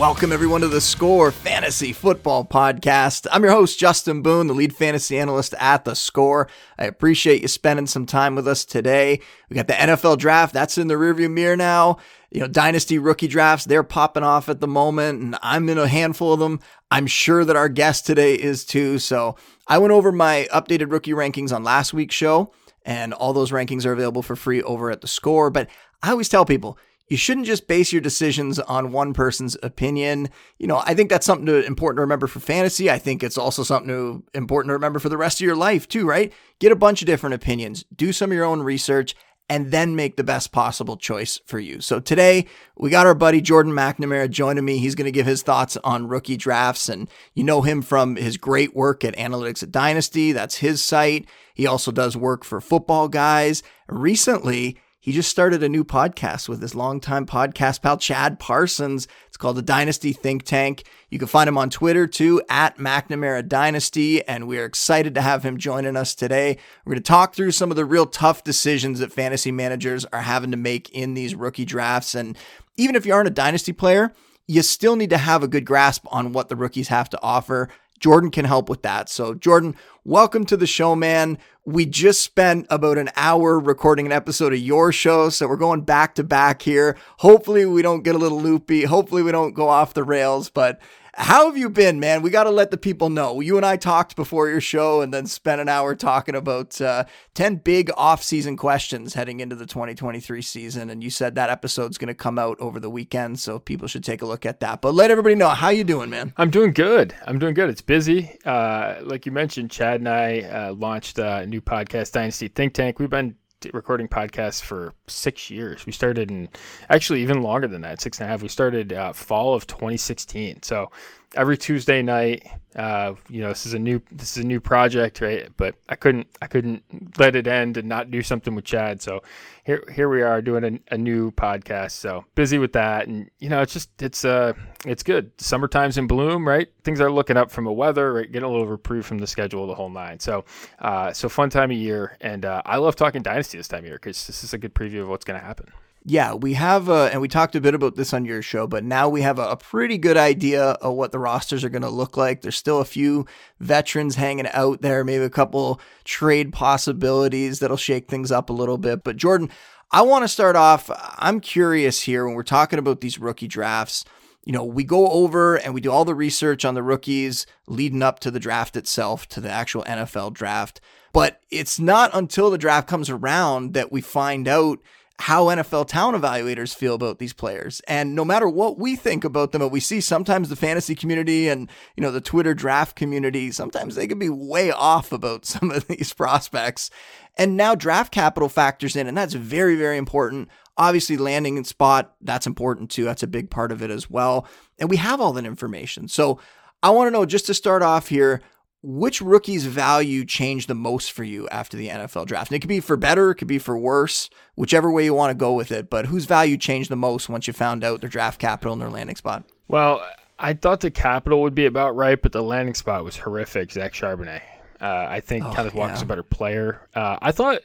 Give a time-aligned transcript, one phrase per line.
[0.00, 3.26] welcome everyone to the Score Fantasy Football Podcast.
[3.30, 6.48] I'm your host, Justin Boone, the lead fantasy analyst at the Score.
[6.78, 9.20] I appreciate you spending some time with us today.
[9.50, 11.98] We got the NFL draft, that's in the rearview mirror now.
[12.30, 15.86] You know, dynasty rookie drafts, they're popping off at the moment, and I'm in a
[15.86, 16.60] handful of them.
[16.90, 18.98] I'm sure that our guest today is too.
[18.98, 19.36] So
[19.68, 22.54] I went over my updated rookie rankings on last week's show,
[22.86, 25.50] and all those rankings are available for free over at the Score.
[25.50, 25.68] But
[26.02, 26.78] I always tell people,
[27.10, 30.30] you shouldn't just base your decisions on one person's opinion.
[30.58, 32.88] You know, I think that's something to, important to remember for fantasy.
[32.88, 35.88] I think it's also something to, important to remember for the rest of your life
[35.88, 36.32] too, right?
[36.60, 39.16] Get a bunch of different opinions, do some of your own research,
[39.48, 41.80] and then make the best possible choice for you.
[41.80, 42.46] So today
[42.76, 44.78] we got our buddy Jordan McNamara joining me.
[44.78, 48.36] He's going to give his thoughts on rookie drafts, and you know him from his
[48.36, 50.30] great work at Analytics at Dynasty.
[50.30, 51.26] That's his site.
[51.54, 53.64] He also does work for Football Guys.
[53.88, 59.08] Recently, he just started a new podcast with his longtime podcast pal, Chad Parsons.
[59.28, 60.84] It's called the Dynasty Think Tank.
[61.08, 64.22] You can find him on Twitter too, at McNamara Dynasty.
[64.28, 66.58] And we are excited to have him joining us today.
[66.84, 70.20] We're going to talk through some of the real tough decisions that fantasy managers are
[70.20, 72.14] having to make in these rookie drafts.
[72.14, 72.36] And
[72.76, 74.12] even if you aren't a Dynasty player,
[74.46, 77.70] you still need to have a good grasp on what the rookies have to offer.
[78.00, 79.08] Jordan can help with that.
[79.08, 81.38] So, Jordan, welcome to the show, man.
[81.66, 85.82] We just spent about an hour recording an episode of your show, so we're going
[85.82, 86.96] back to back here.
[87.18, 88.84] Hopefully, we don't get a little loopy.
[88.84, 90.80] Hopefully, we don't go off the rails, but
[91.14, 92.22] how have you been, man?
[92.22, 93.40] We got to let the people know.
[93.40, 97.04] You and I talked before your show and then spent an hour talking about uh,
[97.34, 100.90] 10 big off-season questions heading into the 2023 season.
[100.90, 104.04] And you said that episode's going to come out over the weekend, so people should
[104.04, 104.80] take a look at that.
[104.80, 106.32] But let everybody know, how you doing, man?
[106.36, 107.14] I'm doing good.
[107.26, 107.70] I'm doing good.
[107.70, 108.38] It's busy.
[108.44, 112.98] Uh, like you mentioned, Chad and I uh, launched a new podcast, Dynasty Think Tank.
[112.98, 113.36] We've been
[113.72, 115.86] recording podcasts for six years.
[115.86, 116.48] We started in
[116.88, 118.42] actually even longer than that, six and a half.
[118.42, 120.62] We started uh, fall of 2016.
[120.62, 120.90] So
[121.34, 122.46] every Tuesday night.
[122.76, 125.48] Uh, you know, this is a new this is a new project, right?
[125.56, 126.84] But I couldn't I couldn't
[127.18, 129.02] let it end and not do something with Chad.
[129.02, 129.22] So
[129.64, 131.92] here here we are doing a, a new podcast.
[131.92, 134.52] So busy with that, and you know, it's just it's uh
[134.86, 135.32] it's good.
[135.40, 136.68] Summertime's in bloom, right?
[136.84, 138.30] Things are looking up from the weather, right?
[138.30, 140.20] Getting a little reprieve from the schedule, the whole nine.
[140.20, 140.44] So
[140.78, 143.86] uh, so fun time of year, and uh, I love talking dynasty this time of
[143.86, 145.66] year because this is a good preview of what's going to happen.
[146.04, 148.84] Yeah, we have, uh, and we talked a bit about this on your show, but
[148.84, 151.90] now we have a, a pretty good idea of what the rosters are going to
[151.90, 152.40] look like.
[152.40, 153.26] There's still a few
[153.58, 158.78] veterans hanging out there, maybe a couple trade possibilities that'll shake things up a little
[158.78, 159.04] bit.
[159.04, 159.50] But Jordan,
[159.92, 160.90] I want to start off.
[161.18, 164.04] I'm curious here when we're talking about these rookie drafts.
[164.46, 168.02] You know, we go over and we do all the research on the rookies leading
[168.02, 170.80] up to the draft itself, to the actual NFL draft.
[171.12, 174.78] But it's not until the draft comes around that we find out
[175.20, 177.80] how NFL talent evaluators feel about these players.
[177.86, 181.46] And no matter what we think about them, what we see sometimes the fantasy community
[181.48, 185.70] and, you know, the Twitter draft community, sometimes they can be way off about some
[185.70, 186.90] of these prospects.
[187.36, 190.48] And now draft capital factors in, and that's very, very important.
[190.78, 193.04] Obviously, landing in spot, that's important too.
[193.04, 194.46] That's a big part of it as well.
[194.78, 196.08] And we have all that information.
[196.08, 196.40] So
[196.82, 198.40] I want to know just to start off here,
[198.82, 202.50] which rookie's value changed the most for you after the NFL draft?
[202.50, 205.30] And it could be for better, it could be for worse, whichever way you want
[205.30, 205.90] to go with it.
[205.90, 208.90] But whose value changed the most once you found out their draft capital and their
[208.90, 209.44] landing spot?
[209.68, 210.04] Well,
[210.38, 213.72] I thought the capital would be about right, but the landing spot was horrific.
[213.72, 214.40] Zach Charbonnet.
[214.80, 216.04] Uh, I think oh, Kenneth Walker's yeah.
[216.04, 216.80] a better player.
[216.94, 217.60] Uh, I thought,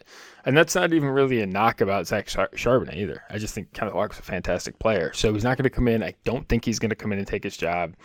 [0.45, 3.23] and that's not even really a knock about Zach Charbonnet either.
[3.29, 5.11] I just think Kenneth Walker's a fantastic player.
[5.13, 6.03] So he's not going to come in.
[6.03, 7.95] I don't think he's going to come in and take his job.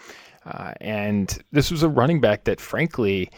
[0.46, 3.30] Uh, and this was a running back that, frankly,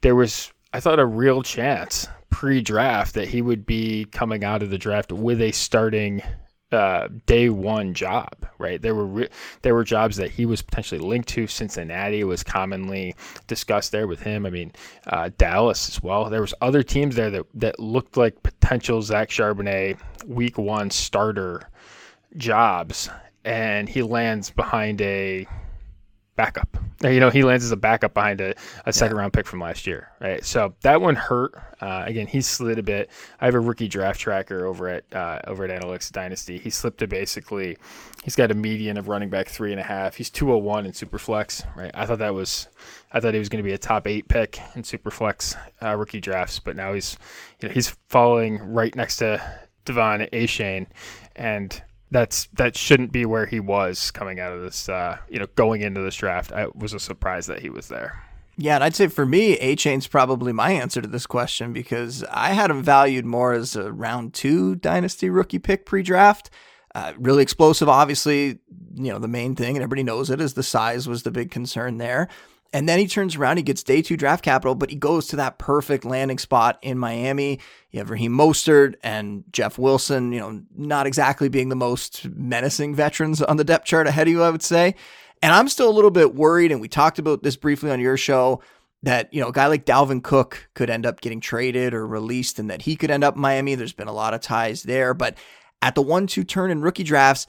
[0.00, 4.62] there was, I thought, a real chance pre draft that he would be coming out
[4.62, 6.20] of the draft with a starting
[6.70, 8.80] uh, day one job, right?
[8.80, 9.28] There were re-
[9.62, 11.46] there were jobs that he was potentially linked to.
[11.46, 13.14] Cincinnati was commonly
[13.46, 14.44] discussed there with him.
[14.44, 14.72] I mean,
[15.06, 16.28] uh, Dallas as well.
[16.28, 21.62] There was other teams there that that looked like potential Zach Charbonnet week one starter
[22.36, 23.08] jobs,
[23.44, 25.46] and he lands behind a
[26.38, 26.78] backup.
[27.02, 28.54] You know, he lands as a backup behind a,
[28.86, 29.22] a second yeah.
[29.22, 30.44] round pick from last year, right?
[30.44, 31.52] So that one hurt.
[31.80, 33.10] Uh, again, he slid a bit.
[33.40, 36.58] I have a rookie draft tracker over at uh, over at Analytics Dynasty.
[36.58, 37.76] He slipped to basically,
[38.22, 40.14] he's got a median of running back three and a half.
[40.14, 41.90] He's 201 in Superflex, right?
[41.92, 42.68] I thought that was,
[43.12, 46.20] I thought he was going to be a top eight pick in Superflex uh, rookie
[46.20, 47.18] drafts, but now he's,
[47.60, 49.42] you know, he's falling right next to
[49.86, 50.86] De'Von Achane,
[51.34, 54.88] and that's that shouldn't be where he was coming out of this.
[54.88, 58.24] Uh, you know, going into this draft, I was a surprise that he was there.
[58.60, 62.48] Yeah, and I'd say for me, Achane's probably my answer to this question because I
[62.48, 66.50] had him valued more as a round two dynasty rookie pick pre-draft.
[66.92, 68.58] Uh, really explosive, obviously.
[68.94, 71.52] You know, the main thing, and everybody knows it, is the size was the big
[71.52, 72.28] concern there.
[72.72, 75.36] And then he turns around, he gets day two draft capital, but he goes to
[75.36, 77.60] that perfect landing spot in Miami.
[77.90, 82.94] You have Raheem Mostert and Jeff Wilson, you know, not exactly being the most menacing
[82.94, 84.94] veterans on the depth chart ahead of you, I would say.
[85.40, 88.16] And I'm still a little bit worried, and we talked about this briefly on your
[88.16, 88.60] show,
[89.02, 92.58] that, you know, a guy like Dalvin Cook could end up getting traded or released
[92.58, 93.76] and that he could end up Miami.
[93.76, 95.14] There's been a lot of ties there.
[95.14, 95.36] But
[95.80, 97.46] at the one two turn in rookie drafts,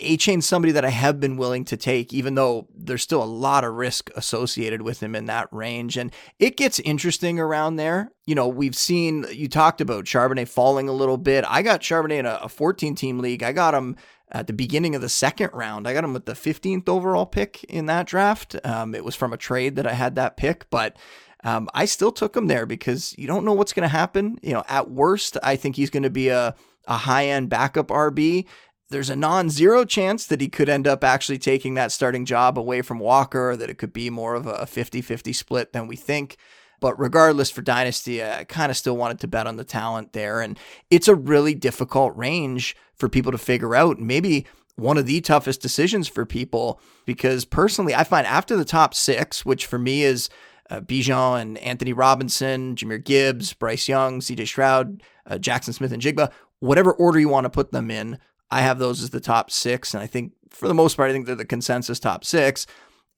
[0.00, 3.64] Achane's somebody that I have been willing to take, even though there's still a lot
[3.64, 5.96] of risk associated with him in that range.
[5.96, 8.10] And it gets interesting around there.
[8.26, 11.44] You know, we've seen, you talked about Charbonnet falling a little bit.
[11.48, 13.42] I got Charbonnet in a 14 team league.
[13.42, 13.96] I got him
[14.30, 15.88] at the beginning of the second round.
[15.88, 18.56] I got him with the 15th overall pick in that draft.
[18.64, 20.96] Um, it was from a trade that I had that pick, but
[21.44, 24.38] um, I still took him there because you don't know what's going to happen.
[24.42, 26.54] You know, at worst, I think he's going to be a
[26.88, 28.46] a high end backup RB
[28.90, 32.58] there's a non zero chance that he could end up actually taking that starting job
[32.58, 35.96] away from Walker, that it could be more of a 50 50 split than we
[35.96, 36.36] think.
[36.80, 40.40] But regardless, for Dynasty, I kind of still wanted to bet on the talent there.
[40.40, 40.58] And
[40.90, 43.98] it's a really difficult range for people to figure out.
[43.98, 44.46] Maybe
[44.76, 49.44] one of the toughest decisions for people because personally, I find after the top six,
[49.44, 50.30] which for me is
[50.70, 56.30] uh, Bijan and Anthony Robinson, Jahmyr Gibbs, Bryce Young, CJ Stroud, uh, Jaxon Smith-Njigba,
[56.60, 58.18] whatever order you want to put them in,
[58.50, 59.94] I have those as the top six.
[59.94, 62.66] And I think for the most part, I think they're the consensus top six.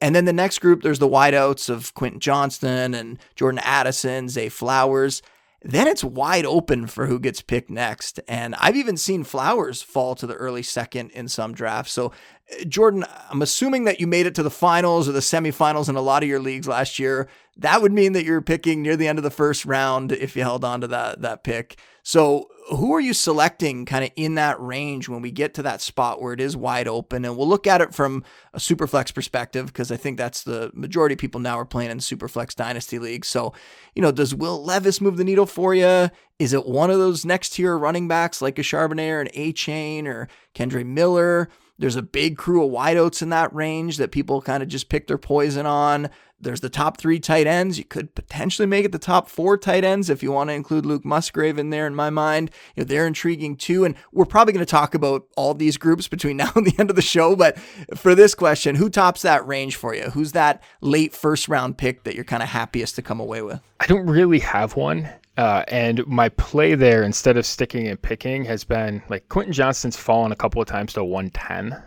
[0.00, 4.49] And then the next group, there's the wideouts of Quentin Johnston and Jordan Addison, Zay
[4.49, 5.23] Flowers.
[5.62, 8.19] Then it's wide open for who gets picked next.
[8.27, 11.93] And I've even seen Flowers fall to the early second in some drafts.
[11.93, 12.12] So,
[12.50, 15.97] uh, Jordan, I'm assuming that you made it to the finals or the semifinals in
[15.97, 17.29] a lot of your leagues last year.
[17.59, 20.43] That would mean that you're picking near the end of the first round if you
[20.43, 21.79] held on to that, that pick.
[22.03, 25.81] So, who are you selecting kind of in that range when we get to that
[25.81, 27.25] spot where it is wide open?
[27.25, 28.23] And we'll look at it from
[28.55, 31.99] a superflex perspective because I think that's the majority of people now are playing in
[31.99, 33.29] superflex dynasty leagues.
[33.29, 33.53] So,
[33.95, 36.11] you know, does Will Levis move the needle for you?
[36.39, 40.29] Is it one of those next tier running backs like a Charbonnet or Achane or
[40.55, 41.49] Kendre Miller?
[41.79, 45.07] There's a big crew of wideouts in that range that people kind of just pick
[45.07, 46.11] their poison on.
[46.41, 47.79] There's the top three tight ends.
[47.79, 50.87] You could potentially make it the top four tight ends if you want to include
[50.87, 51.87] Luke Musgrave in there.
[51.87, 53.85] In my mind, you know, they're intriguing too.
[53.85, 56.91] And we're probably going to talk about all these groups between now and the end
[56.91, 57.37] of the show.
[57.37, 57.59] But
[57.95, 60.05] for this question, who tops that range for you?
[60.11, 63.61] Who's that late first round pick that you're kind of happiest to come away with?
[63.81, 65.09] I don't really have one.
[65.37, 69.97] Uh, and my play there, instead of sticking and picking, has been like Quentin Johnston's
[69.97, 71.83] fallen a couple of times to 110.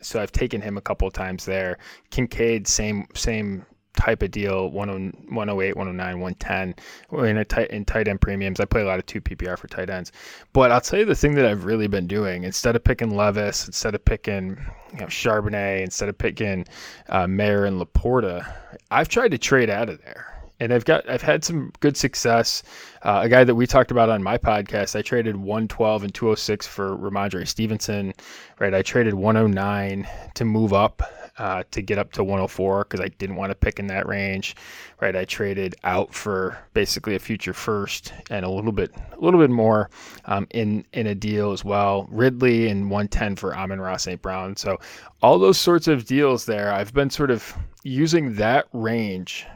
[0.00, 1.78] So I've taken him a couple of times there.
[2.10, 3.64] Kincaid, same same
[3.98, 6.74] type of deal 108 109 110
[7.38, 8.60] in tight in tight end premiums.
[8.60, 10.12] I play a lot of 2 ppr for tight ends.
[10.52, 13.66] But i'll tell you the thing that i've really been doing instead of picking levis
[13.66, 14.56] instead of picking
[14.92, 16.64] you know, charbonnet instead of picking
[17.08, 18.50] uh, mayer and laporta
[18.90, 22.62] i've tried to trade out of there and I've got I've had some good success.
[23.02, 26.66] Uh, a guy that we talked about on my podcast, I traded 112 and 206
[26.66, 28.12] for Rhamondre Stevenson.
[28.58, 31.02] Right, I traded 109 to move up
[31.38, 34.56] uh, to get up to 104 because I didn't want to pick in that range.
[35.00, 39.38] Right, I traded out for basically a future first and a little bit a little
[39.38, 39.90] bit more
[40.24, 42.08] um, in in a deal as well.
[42.10, 44.20] Ridley and 110 for Amon-Ra St.
[44.20, 44.56] Brown.
[44.56, 44.78] So
[45.22, 47.54] all those sorts of deals there, I've been sort of
[47.84, 49.46] using that range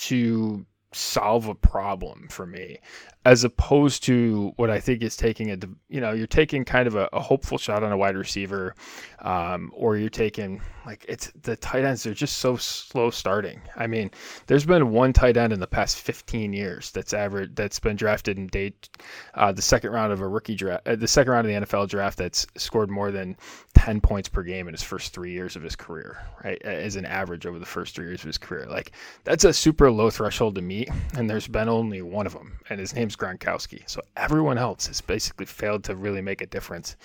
[0.00, 2.78] to solve a problem for me
[3.26, 5.58] as opposed to what I think is taking a,
[5.90, 8.74] you know, you're taking kind of a, a hopeful shot on a wide receiver,
[9.18, 12.02] um, or you're taking like it's the tight ends.
[12.02, 13.60] They're just so slow starting.
[13.76, 14.10] I mean,
[14.46, 18.38] there's been one tight end in the past 15 years that's average that's been drafted
[18.38, 18.88] in date,
[19.34, 21.90] uh, the second round of a rookie draft, uh, the second round of the NFL
[21.90, 23.36] draft that's scored more than
[23.74, 26.60] 10 points per game in his first three years of his career, right?
[26.62, 28.92] As an average over the first three years of his career, like
[29.24, 32.80] that's a super low threshold to meet, and there's been only one of them, and
[32.80, 33.88] his name James Gronkowski.
[33.88, 36.96] So everyone else has basically failed to really make a difference.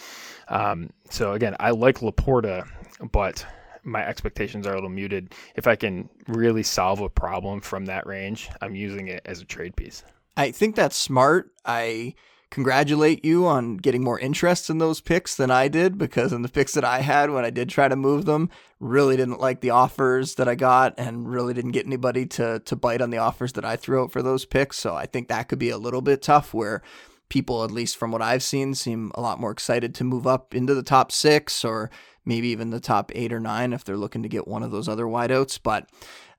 [0.48, 2.68] Um, so again, I like Laporta,
[3.12, 3.46] but
[3.84, 5.34] my expectations are a little muted.
[5.56, 9.46] If I can really solve a problem from that range, I'm using it as a
[9.46, 10.04] trade piece.
[10.38, 11.52] I think that's smart.
[11.66, 12.16] I
[12.56, 16.48] congratulate you on getting more interest in those picks than I did because in the
[16.48, 19.72] picks that I had when I did try to move them, really didn't like the
[19.72, 23.52] offers that I got and really didn't get anybody to to bite on the offers
[23.54, 24.80] that I threw out for those picks.
[24.80, 26.82] So I think that could be a little bit tough where
[27.28, 30.56] people, at least from what I've seen, seem a lot more excited to move up
[30.56, 31.92] into the top six or
[32.24, 34.88] maybe even the top eight or nine if they're looking to get one of those
[34.88, 35.60] other wideouts.
[35.62, 35.90] But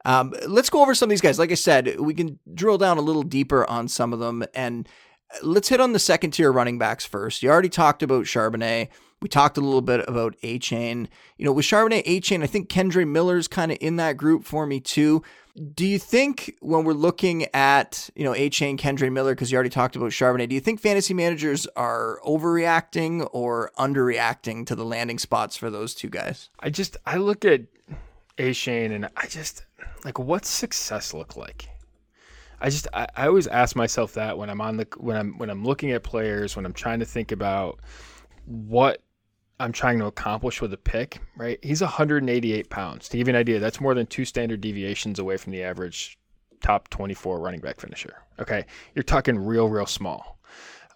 [0.06, 1.38] um, let's go over some of these guys.
[1.38, 4.88] Like I said, we can drill down a little deeper on some of them and
[5.42, 7.42] let's hit on the second tier running backs first.
[7.42, 8.88] You already talked about Charbonnet.
[9.22, 11.08] We talked a little bit about Achane.
[11.38, 14.66] You know, with Charbonnet, Achane, I think Kendre Miller's kind of in that group for
[14.66, 15.22] me too.
[15.74, 19.70] Do you think when we're looking at, you know, Achane, Kendre Miller, because you already
[19.70, 25.18] talked about Charbonnet, do you think fantasy managers are overreacting or underreacting to the landing
[25.18, 26.50] spots for those two guys?
[26.60, 27.62] I just, I look at
[28.36, 29.64] Achane and I just,
[30.04, 31.70] like, what's success look like?
[32.60, 35.50] I just I, I always ask myself that when I'm on the when I'm when
[35.50, 37.80] I'm looking at players when I'm trying to think about
[38.46, 39.02] what
[39.58, 41.58] I'm trying to accomplish with a pick, right?
[41.62, 43.08] He's 188 pounds.
[43.08, 46.18] To give you an idea, that's more than two standard deviations away from the average
[46.60, 48.22] top 24 running back finisher.
[48.38, 50.38] Okay, you're talking real, real small.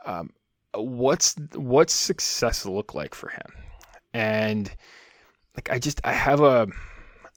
[0.04, 0.30] Um,
[0.74, 3.52] what's what's success look like for him?
[4.12, 4.70] And
[5.56, 6.68] like I just I have a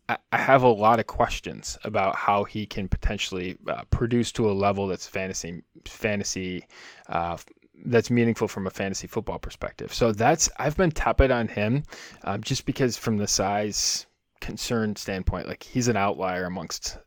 [0.09, 4.51] I have a lot of questions about how he can potentially uh, produce to a
[4.51, 6.67] level that's fantasy fantasy
[7.07, 7.37] uh,
[7.85, 9.93] that's meaningful from a fantasy football perspective.
[9.93, 11.83] So that's I've been tepid on him,
[12.23, 14.05] um, just because from the size
[14.41, 16.97] concern standpoint, like he's an outlier amongst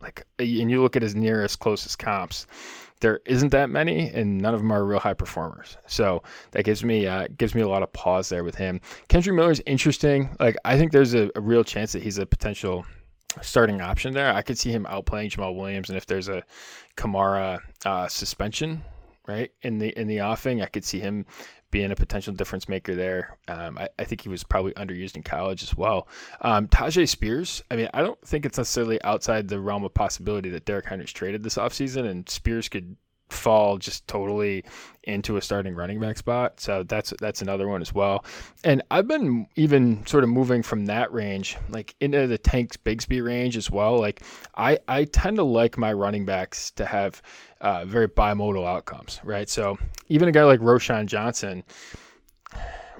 [0.00, 2.46] like, and you look at his nearest closest comps,
[3.00, 5.76] there isn't that many, and none of them are real high performers.
[5.86, 8.80] So that gives me uh, gives me a lot of pause there with him.
[9.08, 10.36] Kendre Miller's interesting.
[10.38, 12.84] Like I think there's a, a real chance that he's a potential
[13.42, 14.32] starting option there.
[14.32, 16.42] I could see him outplaying Jamaal Williams, and if there's a
[16.96, 18.82] Kamara uh, suspension,
[19.26, 21.24] right in the in the offing, I could see him
[21.70, 23.38] being a potential difference maker there.
[23.48, 26.08] Um, I, I, think he was probably underused in college as well.
[26.40, 30.50] Um, Tyjae Spears, I mean, I don't think it's necessarily outside the realm of possibility
[30.50, 32.96] that Derrick Henry's traded this offseason and Spears could
[33.32, 34.64] fall just totally
[35.04, 36.60] into a starting running back spot.
[36.60, 38.24] So that's that's another one as well.
[38.64, 43.24] And I've been even sort of moving from that range, like into the Tank Bigsby
[43.24, 43.98] range as well.
[43.98, 44.22] Like
[44.56, 47.22] I I tend to like my running backs to have
[47.60, 49.48] uh, very bimodal outcomes, right?
[49.48, 51.64] So even a guy like Roschon Johnson.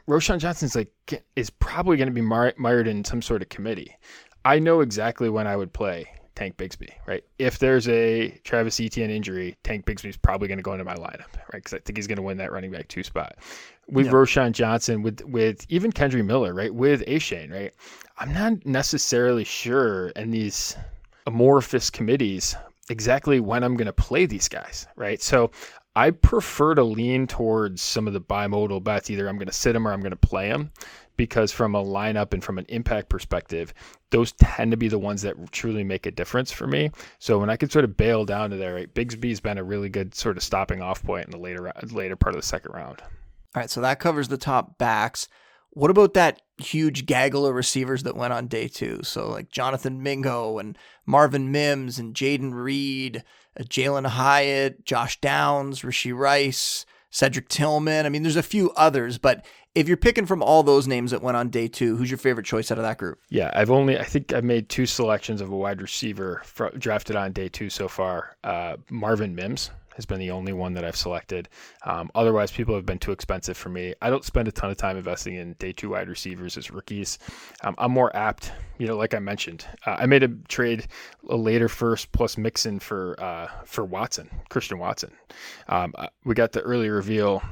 [0.09, 0.91] Roschon Johnson's like
[1.37, 3.97] is probably going to be mired in some sort of committee.
[4.45, 6.09] I know exactly when I would play
[6.41, 7.23] Tank Bigsby, right?
[7.39, 11.37] If there's a Travis Etienne injury, Tank Bigsby's probably going to go into my lineup,
[11.37, 11.63] right?
[11.63, 13.37] Because I think he's going to win that running back two spot.
[13.89, 14.15] With yep.
[14.15, 16.75] Roschon Johnson, with with even Kendre Miller, right?
[16.75, 17.75] With Achane, right?
[18.17, 20.79] I'm not necessarily sure in these
[21.27, 22.57] amorphous committees
[22.89, 25.21] exactly when I'm going to play these guys, right?
[25.21, 25.51] So
[25.95, 29.11] I prefer to lean towards some of the bimodal bets.
[29.11, 30.73] Either I'm going to sit them or I'm going to play them
[31.21, 33.75] because from a lineup and from an impact perspective,
[34.09, 36.91] those tend to be the ones that truly make a difference for me.
[37.19, 39.91] So when I can sort of bail down to there, right, Bigsby's been a really
[39.91, 43.03] good sort of stopping off point in the later later part of the second round.
[43.03, 45.29] All right, so that covers the top backs.
[45.69, 49.01] What about that huge gaggle of receivers that went on day two?
[49.03, 53.25] So like Jonathan Mingo and Marvin Mims and Jayden Reed,
[53.61, 58.07] uh, Jalin Hyatt, Josh Downs, Rashee Rice, Cedric Tillman.
[58.07, 61.23] I mean, there's a few others, but if you're picking from all those names that
[61.23, 63.21] went on day two, who's your favorite choice out of that group?
[63.29, 66.43] Yeah, I've only I think I've made two selections of a wide receiver
[66.79, 68.37] drafted on day two so far.
[68.43, 71.49] Uh, Marvin Mims has been the only one that I've selected.
[71.85, 73.95] Um, otherwise, people have been too expensive for me.
[74.01, 77.19] I don't spend a ton of time investing in day two wide receivers as rookies.
[77.63, 80.87] Um, I'm more apt, you know, like I mentioned, uh, I made a trade
[81.29, 85.13] a later first plus Mixon for uh, for Watson, Christian Watson.
[85.69, 87.43] Um, uh, we got the early reveal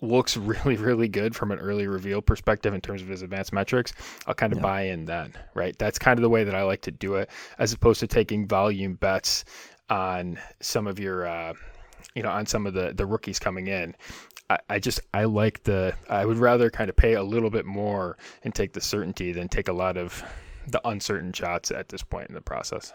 [0.00, 3.92] looks really, really good from an early reveal perspective in terms of his advanced metrics,
[4.26, 4.62] I'll kind of yeah.
[4.62, 5.76] buy in then, right?
[5.78, 8.46] That's kind of the way that I like to do it, as opposed to taking
[8.46, 9.44] volume bets
[9.88, 11.54] on some of your, uh,
[12.14, 13.94] you know, on some of the the rookies coming in.
[14.48, 17.66] I, I just I like the I would rather kind of pay a little bit
[17.66, 20.22] more and take the certainty than take a lot of
[20.68, 22.92] the uncertain shots at this point in the process.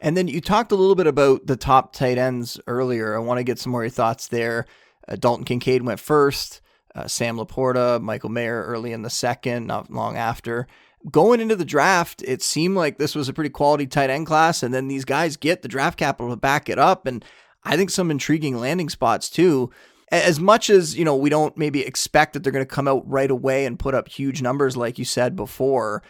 [0.00, 3.14] And then you talked a little bit about the top tight ends earlier.
[3.14, 4.66] I want to get some more of your thoughts there.
[5.08, 6.60] Uh, Dalton Kincaid went first.
[6.94, 10.66] Uh, Sam LaPorta, Michael Mayer early in the second, not long after.
[11.10, 14.62] Going into the draft, it seemed like this was a pretty quality tight end class,
[14.62, 17.24] and then these guys get the draft capital to back it up, and
[17.64, 19.70] I think some intriguing landing spots too.
[20.10, 23.02] As much as you know, we don't maybe expect that they're going to come out
[23.10, 26.02] right away and put up huge numbers, like you said before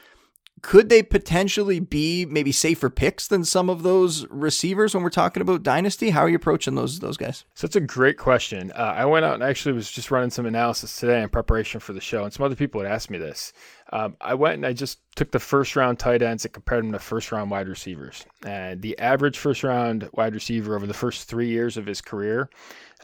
[0.65, 5.43] could they potentially be maybe safer picks than some of those receivers when we're talking
[5.43, 6.09] about dynasty?
[6.09, 7.45] How are you approaching those those guys?
[7.53, 8.73] So that's a great question.
[8.73, 11.93] Uh, I went out and actually was just running some analysis today in preparation for
[11.93, 13.53] the show, and some other people had asked me this.
[13.93, 16.93] Um, I went and I just took the first round tight ends and compared them
[16.93, 18.25] to first round wide receivers.
[18.47, 22.49] And the average first round wide receiver over the first three years of his career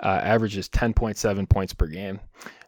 [0.02, 2.20] uh, averages 10.7 points per game.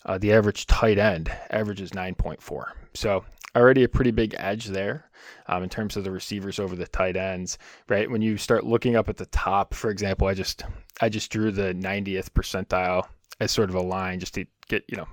[0.05, 2.73] Uh, the average tight end averages 9.4.
[2.93, 3.25] So
[3.57, 5.11] already a pretty big edge there
[5.47, 8.11] um, in terms of the receivers over the tight ends, right?
[8.11, 10.65] When you start looking up at the top, for example, I just
[11.01, 13.07] I just drew the 90th percentile
[13.41, 15.09] as sort of a line just to get you know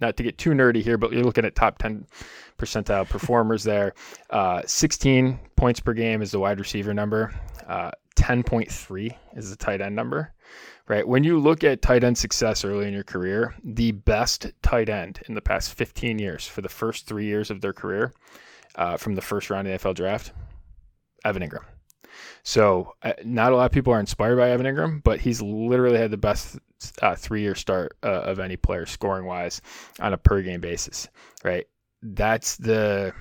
[0.00, 2.06] not to get too nerdy here, but you're looking at top 10
[2.58, 3.94] percentile performers there.
[4.30, 7.34] Uh, 16 points per game is the wide receiver number.
[7.66, 10.32] Uh, 10.3 is the tight end number
[10.88, 11.06] right?
[11.06, 15.20] When you look at tight end success early in your career, the best tight end
[15.28, 18.12] in the past 15 years for the first three years of their career
[18.74, 20.32] uh, from the first round of the NFL draft,
[21.24, 21.64] Evan Engram.
[22.42, 25.98] So, uh, not a lot of people are inspired by Evan Engram, but he's literally
[25.98, 26.58] had the best
[27.02, 29.60] uh, three year start uh, of any player scoring wise
[30.00, 31.08] on a per game basis,
[31.44, 31.66] right?
[32.02, 33.12] That's the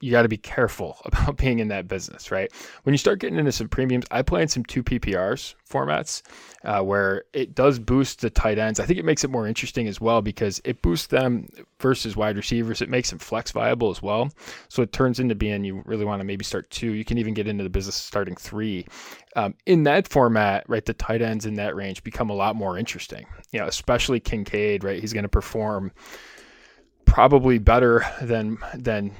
[0.00, 2.52] you got to be careful about being in that business, right?
[2.82, 6.22] When you start getting into some premiums, I play in some two PPRs formats
[6.64, 8.78] uh, where it does boost the tight ends.
[8.78, 11.48] I think it makes it more interesting as well because it boosts them
[11.80, 12.82] versus wide receivers.
[12.82, 14.30] It makes them flex viable as well.
[14.68, 16.92] So it turns into being you really want to maybe start two.
[16.92, 18.86] You can even get into the business starting three.
[19.34, 22.78] Um, in that format, right, the tight ends in that range become a lot more
[22.78, 23.26] interesting.
[23.52, 25.00] You know, especially Kincaid, right?
[25.00, 25.92] He's going to perform
[27.04, 29.12] probably better than than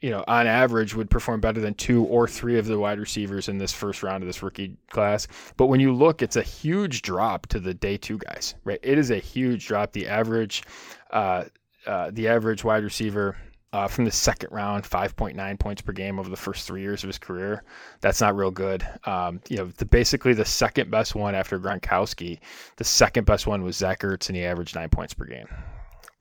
[0.00, 3.48] you know, on average would perform better than two or three of the wide receivers
[3.48, 5.28] in this first round of this rookie class.
[5.56, 8.80] But when you look, it's a huge drop to the day two guys, right?
[8.82, 9.92] It is a huge drop.
[9.92, 10.62] The average,
[11.10, 11.44] uh,
[11.86, 13.36] uh, the average wide receiver
[13.72, 17.08] uh, from the second round, 5.9 points per game over the first three years of
[17.08, 17.62] his career.
[18.00, 18.86] That's not real good.
[19.04, 22.40] Um, you know, the, basically the second best one after Gronkowski,
[22.76, 25.46] the second best one was Zach Ertz, and he averaged nine points per game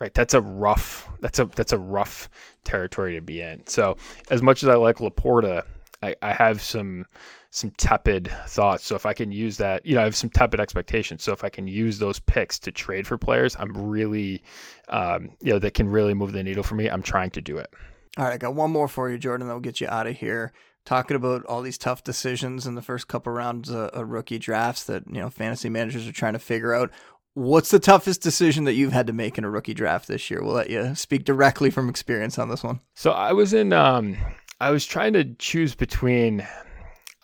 [0.02, 2.28] right that's a rough that's a that's a rough
[2.64, 3.66] territory to be in.
[3.68, 3.96] So
[4.32, 5.64] as much as i like laporta
[6.04, 7.06] I, I have some
[7.52, 8.84] some tepid thoughts.
[8.84, 11.24] So if i can use that you know i have some tepid expectations.
[11.24, 14.42] So if i can use those picks to trade for players i'm really
[14.90, 17.58] um, you know that can really move the needle for me i'm trying to do
[17.58, 17.72] it.
[18.18, 20.52] All right i got one more for you jordan that'll get you out of here.
[20.84, 24.84] Talking about all these tough decisions in the first couple rounds of, of, rookie drafts
[24.86, 26.90] that you know fantasy managers are trying to figure out
[27.34, 30.44] What's the toughest decision that you've had to make in a rookie draft this year?
[30.44, 32.82] We'll let you speak directly from experience on this one.
[32.94, 34.18] So I was in um
[34.60, 36.46] I was trying to choose between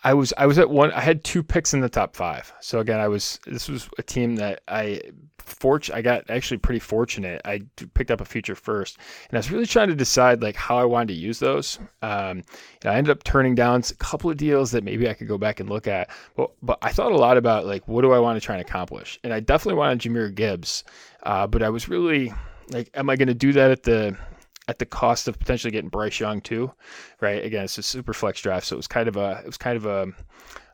[0.04, 2.54] I was I was at one I had two picks in the top 5.
[2.62, 5.02] So again, I was this was a team that I
[5.48, 7.42] fort I got actually pretty fortunate.
[7.46, 7.62] I
[7.94, 8.98] picked up a feature first,
[9.30, 11.80] and I was really trying to decide like how I wanted to use those.
[12.02, 12.44] Um,
[12.86, 15.60] I ended up turning down a couple of deals that maybe I could go back
[15.60, 18.40] and look at, but but I thought a lot about like what do I want
[18.40, 20.84] to try and accomplish, and I definitely wanted Jahmyr Gibbs,
[21.24, 22.34] uh, but I was really
[22.70, 24.18] like, am I going to do that at the
[24.68, 26.72] at the cost of potentially getting Bryce Young too,
[27.22, 27.44] right?
[27.44, 29.78] Again, it's a super flex draft, so it was kind of a it was kind
[29.78, 30.08] of a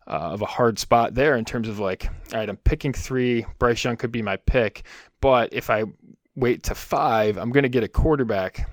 [0.08, 3.46] uh, of a hard spot there in terms of like, all right, I'm picking three.
[3.60, 4.84] Bryce Young could be my pick,
[5.22, 5.84] but if I
[6.36, 8.70] wait to five, I'm going to get a quarterback.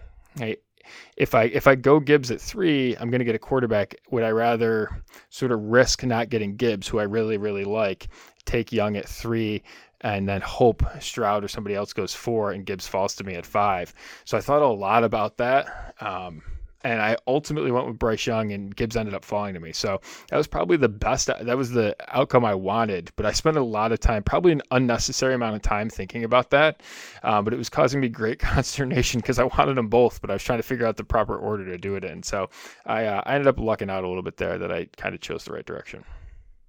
[1.16, 3.94] If I if I go Gibbs at three, I'm going to get a quarterback.
[4.10, 8.08] Would I rather sort of risk not getting Gibbs, who I really really like,
[8.44, 9.62] take Young at three,
[10.00, 13.46] and then hope Stroud or somebody else goes four and Gibbs falls to me at
[13.46, 13.94] five?
[14.24, 15.94] So I thought a lot about that.
[16.00, 16.42] Um,
[16.82, 19.72] and I ultimately went with Bryce Young, and Gibbs ended up falling to me.
[19.72, 21.26] So that was probably the best.
[21.26, 23.10] That was the outcome I wanted.
[23.16, 26.50] But I spent a lot of time, probably an unnecessary amount of time, thinking about
[26.50, 26.82] that.
[27.22, 30.34] Uh, but it was causing me great consternation because I wanted them both, but I
[30.34, 32.22] was trying to figure out the proper order to do it in.
[32.22, 32.48] So
[32.86, 35.20] I, uh, I ended up lucking out a little bit there that I kind of
[35.20, 36.04] chose the right direction.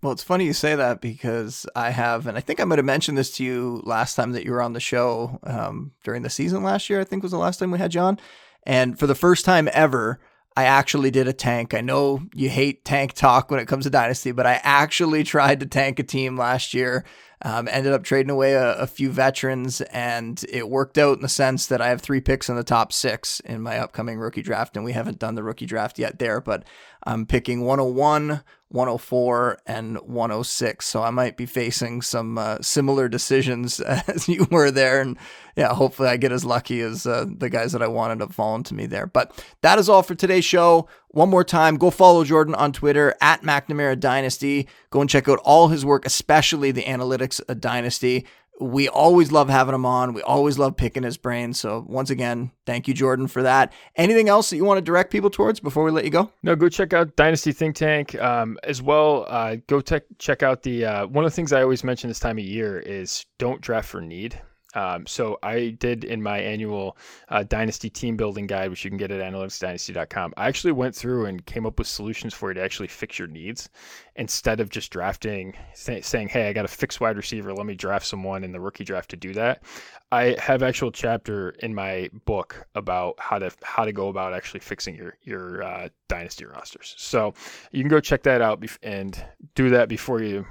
[0.01, 2.85] Well, it's funny you say that because I have, and I think I might have
[2.85, 6.29] mentioned this to you last time that you were on the show um, during the
[6.29, 6.99] season last year.
[6.99, 8.19] I think was the last time we had on.
[8.63, 10.19] And for the first time ever,
[10.55, 11.73] I actually did a tank.
[11.73, 15.61] I know you hate tank talk when it comes to Dynasty, but I actually tried
[15.61, 17.05] to tank a team last year.
[17.43, 21.29] Um, ended up trading away a, a, few veterans, and it worked out in the
[21.29, 24.75] sense that I have three picks in the top six in my upcoming rookie draft,
[24.75, 26.63] and we haven't done the rookie draft yet there, but
[27.03, 30.85] I'm picking 101, 104 and 106.
[30.85, 35.01] So I might be facing some uh, similar decisions as you were there.
[35.01, 35.17] And
[35.55, 38.63] yeah, hopefully I get as lucky as uh, the guys that I wanted have fallen
[38.63, 39.05] to me there.
[39.05, 40.87] But that is all for today's show.
[41.09, 44.69] One more time, go follow Jordan on Twitter at McNamara Dynasty.
[44.91, 48.25] Go and check out all his work, especially the analytics of Dynasty
[48.61, 50.13] we always love having him on.
[50.13, 51.53] We always love picking his brain.
[51.53, 53.73] So once again, thank you, Jordan, for that.
[53.95, 56.31] Anything else that you want to direct people towards before we let you go?
[56.43, 59.25] No, go check out Dynasty Think Tank um, as well.
[59.27, 62.19] Uh, go te- check out the uh, one of the things I always mention this
[62.19, 64.39] time of year is don't draft for need.
[64.73, 66.97] Um, so I did in my annual
[67.29, 70.33] uh, Dynasty team building guide, which you can get at analyticsdynasty.com.
[70.37, 73.27] I actually went through and came up with solutions for you to actually fix your
[73.27, 73.69] needs
[74.15, 77.53] instead of just drafting, say, saying, "Hey, I got a fixed wide receiver.
[77.53, 79.63] Let me draft someone in the rookie draft to do that."
[80.11, 84.59] I have actual chapter in my book about how to how to go about actually
[84.59, 86.95] fixing your your uh, dynasty rosters.
[86.97, 87.33] So
[87.71, 89.23] you can go check that out and
[89.55, 90.45] do that before you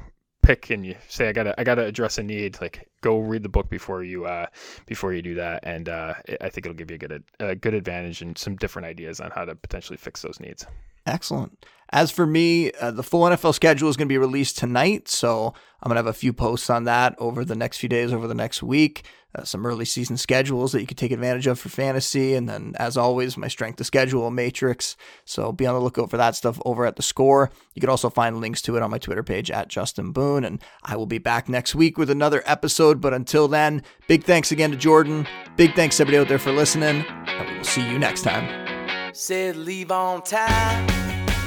[0.51, 3.49] pick and you say I gotta I gotta address a need, like go read the
[3.49, 4.47] book before you uh,
[4.87, 7.75] before you do that, and uh, I think it'll give you a good a good
[7.75, 10.67] advantage and some different ideas on how to potentially fix those needs.
[11.07, 11.65] Excellent.
[11.93, 15.53] As for me, uh, the full NFL schedule is going to be released tonight, so
[15.83, 18.29] I'm going to have a few posts on that over the next few days, over
[18.29, 19.05] the next week.
[19.33, 22.75] Uh, some early season schedules that you can take advantage of for fantasy, and then,
[22.79, 24.97] as always, my strength of schedule matrix.
[25.25, 27.51] So be on the lookout for that stuff over at the score.
[27.75, 30.61] You can also find links to it on my Twitter page at Justin Boone, and
[30.83, 33.01] I will be back next week with another episode.
[33.01, 35.29] But until then, big thanks again to Jordan.
[35.57, 38.70] Big thanks everybody out there for listening, and we will see you next time.
[39.13, 41.01] Said leave on time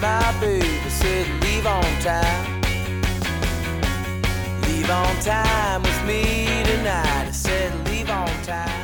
[0.04, 2.62] my baby said leave on time.
[4.68, 7.28] Leave on time with me tonight.
[7.28, 8.83] I said leave on time.